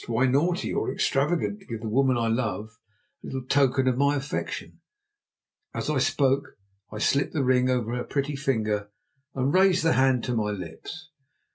[0.07, 2.79] Why naughty or extravagant to give the woman I love
[3.23, 4.79] a little token of my affection?"
[5.75, 6.57] As I spoke
[6.91, 8.89] I slipped the ring over her pretty ringer
[9.35, 11.11] and raised the hand to my lips.